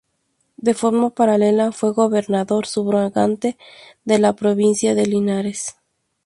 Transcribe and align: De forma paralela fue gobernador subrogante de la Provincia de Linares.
De 0.57 0.73
forma 0.73 1.11
paralela 1.11 1.71
fue 1.71 1.93
gobernador 1.93 2.65
subrogante 2.65 3.55
de 4.03 4.17
la 4.17 4.33
Provincia 4.33 4.95
de 4.95 5.05
Linares. 5.05 5.75